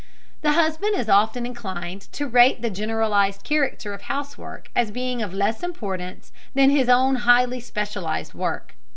The 0.41 0.53
husband 0.53 0.95
is 0.95 1.07
often 1.09 1.45
inclined 1.45 2.11
to 2.13 2.25
rate 2.25 2.63
the 2.63 2.71
generalized 2.71 3.43
character 3.43 3.93
of 3.93 4.01
housework 4.01 4.71
as 4.75 4.89
being 4.89 5.21
of 5.21 5.31
less 5.31 5.61
importance 5.61 6.31
than 6.55 6.71
his 6.71 6.89
own 6.89 7.17
highly 7.17 7.59
specialized 7.59 8.33
work. 8.33 8.73